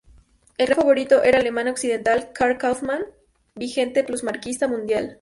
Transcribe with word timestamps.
El 0.57 0.65
gran 0.65 0.77
favorito 0.79 1.21
era 1.21 1.37
el 1.37 1.41
alemán 1.41 1.67
occidental 1.67 2.31
Carl 2.33 2.57
Kaufmann, 2.57 3.05
vigente 3.53 4.03
plusmarquista 4.03 4.67
mundial. 4.67 5.09